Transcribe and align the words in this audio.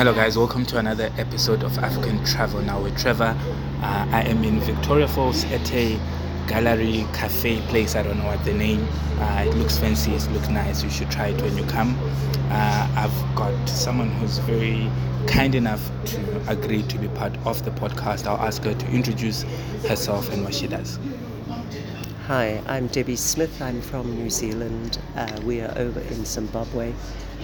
Hello, 0.00 0.14
guys. 0.14 0.38
Welcome 0.38 0.64
to 0.64 0.78
another 0.78 1.12
episode 1.18 1.62
of 1.62 1.76
African 1.76 2.24
Travel 2.24 2.62
Now 2.62 2.80
with 2.80 2.96
Trevor. 2.96 3.36
Uh, 3.82 4.08
I 4.10 4.22
am 4.22 4.42
in 4.44 4.58
Victoria 4.60 5.06
Falls 5.06 5.44
at 5.52 5.70
a 5.74 6.00
gallery 6.48 7.06
cafe 7.12 7.60
place. 7.66 7.94
I 7.94 8.02
don't 8.02 8.16
know 8.16 8.24
what 8.24 8.42
the 8.46 8.54
name. 8.54 8.88
Uh, 9.18 9.44
it 9.46 9.54
looks 9.56 9.76
fancy. 9.76 10.14
It 10.14 10.26
looks 10.30 10.48
nice. 10.48 10.82
You 10.82 10.88
should 10.88 11.10
try 11.10 11.26
it 11.26 11.42
when 11.42 11.54
you 11.54 11.64
come. 11.64 11.98
Uh, 12.48 12.90
I've 12.96 13.36
got 13.36 13.68
someone 13.68 14.08
who's 14.12 14.38
very 14.38 14.90
kind 15.26 15.54
enough 15.54 15.90
to 16.06 16.50
agree 16.50 16.82
to 16.84 16.96
be 16.96 17.08
part 17.08 17.36
of 17.44 17.62
the 17.66 17.70
podcast. 17.70 18.26
I'll 18.26 18.38
ask 18.38 18.62
her 18.62 18.72
to 18.72 18.86
introduce 18.86 19.42
herself 19.86 20.32
and 20.32 20.44
what 20.44 20.54
she 20.54 20.66
does. 20.66 20.98
Hi, 22.30 22.62
I'm 22.68 22.86
Debbie 22.86 23.16
Smith. 23.16 23.60
I'm 23.60 23.82
from 23.82 24.14
New 24.14 24.30
Zealand. 24.30 25.00
Uh, 25.16 25.40
we 25.42 25.62
are 25.62 25.76
over 25.76 25.98
in 25.98 26.24
Zimbabwe 26.24 26.92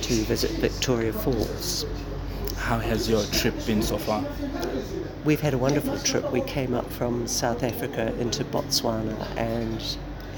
to 0.03 0.15
visit 0.23 0.53
Victoria 0.61 1.13
Falls. 1.13 1.85
How 2.57 2.79
has 2.79 3.11
your 3.11 3.25
trip 3.25 3.55
been 3.67 3.83
so 3.83 3.99
far? 3.99 4.25
We've 5.25 5.41
had 5.41 5.55
a 5.55 5.59
wonderful 5.59 5.99
trip. 5.99 6.31
We 6.31 6.41
came 6.43 6.73
up 6.73 6.89
from 6.93 7.27
South 7.27 7.65
Africa 7.65 8.15
into 8.21 8.45
Botswana 8.45 9.17
and 9.37 9.83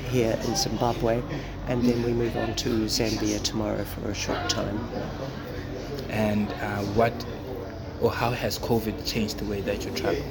here 0.08 0.38
in 0.46 0.56
Zimbabwe, 0.56 1.20
and 1.66 1.82
then 1.82 2.02
we 2.02 2.14
move 2.14 2.34
on 2.38 2.56
to 2.56 2.86
Zambia 2.86 3.42
tomorrow 3.42 3.84
for 3.84 4.08
a 4.08 4.14
short 4.14 4.48
time. 4.48 4.80
And 6.08 6.48
uh, 6.48 6.84
what 6.96 7.12
or 8.00 8.10
how 8.10 8.30
has 8.30 8.58
COVID 8.58 9.06
changed 9.06 9.40
the 9.40 9.44
way 9.44 9.60
that 9.60 9.84
you 9.84 9.90
travel? 9.90 10.24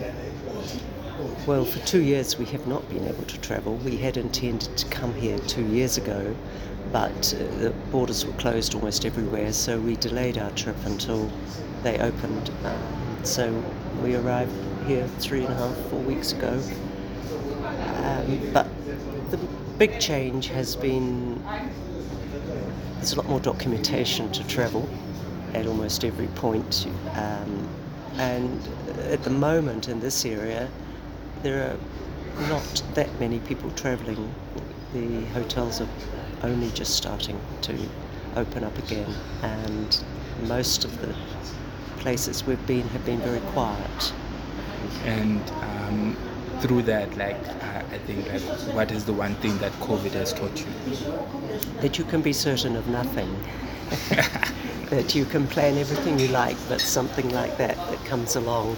Well, 1.47 1.63
for 1.63 1.79
two 1.87 2.01
years 2.01 2.37
we 2.37 2.43
have 2.47 2.67
not 2.67 2.89
been 2.89 3.07
able 3.07 3.23
to 3.23 3.39
travel. 3.39 3.75
We 3.77 3.95
had 3.95 4.17
intended 4.17 4.75
to 4.75 4.85
come 4.89 5.13
here 5.13 5.39
two 5.39 5.65
years 5.65 5.97
ago, 5.97 6.35
but 6.91 7.33
uh, 7.33 7.59
the 7.59 7.69
borders 7.89 8.25
were 8.25 8.33
closed 8.33 8.75
almost 8.75 9.05
everywhere, 9.05 9.53
so 9.53 9.79
we 9.79 9.95
delayed 9.95 10.37
our 10.37 10.51
trip 10.51 10.75
until 10.83 11.31
they 11.83 11.99
opened. 11.99 12.51
Um, 12.65 13.19
so 13.23 13.63
we 14.03 14.17
arrived 14.17 14.51
here 14.87 15.07
three 15.19 15.45
and 15.45 15.53
a 15.53 15.55
half, 15.55 15.77
four 15.89 16.01
weeks 16.01 16.33
ago. 16.33 16.61
Um, 18.03 18.51
but 18.51 18.67
the 19.31 19.37
big 19.77 20.01
change 20.01 20.47
has 20.49 20.75
been 20.75 21.41
there's 22.95 23.13
a 23.13 23.15
lot 23.15 23.29
more 23.29 23.39
documentation 23.39 24.29
to 24.33 24.45
travel 24.47 24.85
at 25.53 25.65
almost 25.65 26.03
every 26.03 26.27
point. 26.27 26.87
Um, 27.13 27.69
and 28.17 28.67
at 29.09 29.23
the 29.23 29.29
moment 29.29 29.87
in 29.87 30.01
this 30.01 30.25
area, 30.25 30.69
there 31.47 31.71
are 31.71 32.49
not 32.49 32.83
that 32.93 33.09
many 33.21 33.39
people 33.39 33.71
travelling. 33.71 34.33
The 34.93 35.23
hotels 35.27 35.79
are 35.79 35.87
only 36.43 36.69
just 36.71 36.97
starting 36.97 37.39
to 37.61 37.73
open 38.35 38.65
up 38.65 38.77
again, 38.77 39.13
and 39.41 40.03
most 40.45 40.83
of 40.83 40.91
the 40.99 41.15
places 41.99 42.43
we've 42.43 42.67
been 42.67 42.85
have 42.89 43.05
been 43.05 43.19
very 43.21 43.39
quiet. 43.51 44.13
And 45.05 45.41
um, 45.61 46.17
through 46.59 46.81
that, 46.83 47.17
like 47.17 47.39
uh, 47.47 47.95
I 47.95 47.97
think, 47.99 48.27
like, 48.27 48.41
what 48.75 48.91
is 48.91 49.05
the 49.05 49.13
one 49.13 49.35
thing 49.35 49.57
that 49.59 49.71
COVID 49.79 50.11
has 50.11 50.33
taught 50.33 50.59
you? 50.59 50.67
That 51.79 51.97
you 51.97 52.03
can 52.03 52.21
be 52.21 52.33
certain 52.33 52.75
of 52.75 52.89
nothing. 52.89 53.33
that 54.89 55.15
you 55.15 55.25
can 55.25 55.47
plan 55.47 55.77
everything 55.77 56.19
you 56.19 56.27
like, 56.29 56.57
but 56.69 56.81
something 56.81 57.29
like 57.29 57.57
that 57.57 57.75
that 57.75 58.05
comes 58.05 58.35
along 58.35 58.75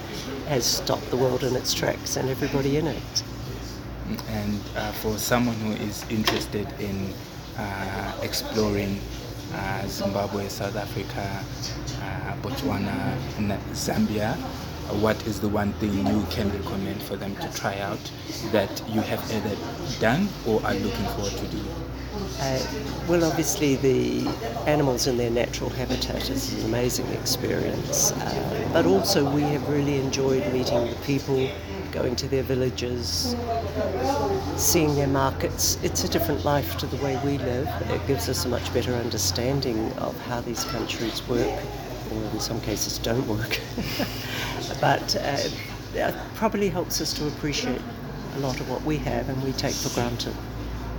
has 0.48 0.66
stopped 0.66 1.10
the 1.10 1.18
world 1.18 1.44
in 1.44 1.56
its 1.56 1.74
tracks 1.74 2.18
and 2.18 2.30
everybody 2.30 2.78
in 2.78 2.88
it. 2.88 3.24
And 4.30 4.60
uh, 4.76 4.92
for 4.94 5.18
someone 5.18 5.56
who 5.58 5.74
is 5.74 6.04
interested 6.10 6.68
in 6.80 7.14
uh, 7.58 8.14
exploring 8.22 9.00
uh, 9.54 9.88
Zimbabwe, 9.88 10.48
South 10.48 10.76
Africa, 10.76 11.44
uh, 12.02 12.36
Botswana, 12.42 13.18
and 13.38 13.52
Zambia, 13.74 14.36
what 15.02 15.28
is 15.28 15.40
the 15.40 15.50
one 15.50 15.74
thing 15.74 15.94
you 16.08 16.26
can 16.32 16.52
recommend 16.52 17.02
for 17.04 17.16
them 17.16 17.36
to 17.36 17.54
try 17.54 17.78
out 17.80 18.00
that 18.52 18.84
you 18.90 19.02
have 19.02 19.22
either 19.32 19.56
done 20.00 20.28
or 20.48 20.64
are 20.66 20.74
looking 20.74 21.06
forward 21.06 21.32
to 21.32 21.48
do? 21.48 21.79
Uh, 22.40 22.60
well, 23.08 23.24
obviously, 23.24 23.76
the 23.76 24.28
animals 24.68 25.08
in 25.08 25.18
their 25.18 25.30
natural 25.30 25.70
habitat 25.70 26.30
is 26.30 26.54
an 26.54 26.66
amazing 26.66 27.08
experience, 27.08 28.12
uh, 28.12 28.70
but 28.74 28.86
also 28.86 29.30
we 29.30 29.42
have 29.42 29.68
really 29.70 30.00
enjoyed 30.00 30.46
meeting 30.54 30.90
the 30.90 30.96
people, 31.06 31.50
going 31.92 32.16
to 32.16 32.28
their 32.28 32.44
villages, 32.44 33.36
seeing 34.56 34.96
their 34.96 35.08
markets. 35.08 35.78
It's 35.84 36.04
a 36.04 36.08
different 36.08 36.46
life 36.46 36.78
to 36.78 36.86
the 36.86 36.98
way 37.04 37.20
we 37.24 37.38
live. 37.40 37.68
It 37.90 38.06
gives 38.08 38.30
us 38.30 38.46
a 38.46 38.50
much 38.50 38.74
better 38.74 38.94
understanding 38.94 39.92
of 39.94 40.20
how 40.28 40.42
these 40.42 40.64
countries 40.66 41.28
work, 41.28 41.60
or 42.12 42.24
in 42.32 42.40
some 42.40 42.62
cases 42.62 42.98
don't 43.00 43.28
work. 43.28 43.60
but 44.82 45.16
uh, 45.16 45.38
it 45.94 46.16
probably 46.36 46.70
helps 46.70 47.02
us 47.02 47.14
to 47.14 47.28
appreciate 47.28 47.82
a 48.36 48.40
lot 48.40 48.60
of 48.60 48.70
what 48.70 48.84
we 48.84 48.98
have 48.98 49.28
and 49.30 49.44
we 49.44 49.52
take 49.54 49.74
for 49.74 49.94
granted. 49.94 50.34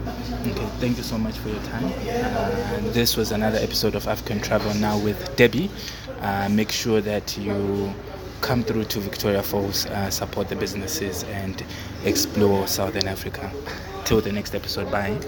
Okay, 0.06 0.66
thank 0.78 0.97
you 0.97 1.03
so 1.03 1.19
much 1.19 1.37
for 1.38 1.50
your 1.50 1.62
time. 1.65 1.84
Uh, 1.84 2.93
this 2.93 3.16
was 3.16 3.33
another 3.33 3.59
episode 3.59 3.94
of 3.94 4.06
African 4.09 4.41
Travel 4.41 4.72
Now 4.75 4.99
with 4.99 5.37
Debbie. 5.37 5.71
Uh, 6.21 6.49
make 6.49 6.72
sure 6.72 7.00
that 7.03 7.37
you 7.37 7.93
come 8.41 8.62
through 8.62 8.84
to 8.84 9.00
Victoria 9.00 9.43
Falls, 9.43 9.84
uh, 9.87 10.09
support 10.11 10.49
the 10.49 10.56
businesses, 10.56 11.25
and 11.25 11.62
explore 12.05 12.66
Southern 12.66 13.09
Africa. 13.09 13.50
Till 14.05 14.21
the 14.22 14.33
next 14.33 14.55
episode, 14.55 14.91
bye. 14.91 15.19